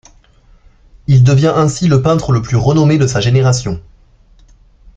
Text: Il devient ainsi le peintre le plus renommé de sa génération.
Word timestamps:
Il 1.05 1.23
devient 1.23 1.53
ainsi 1.55 1.87
le 1.87 2.01
peintre 2.01 2.31
le 2.31 2.41
plus 2.41 2.57
renommé 2.57 2.97
de 2.97 3.05
sa 3.05 3.19
génération. 3.19 3.79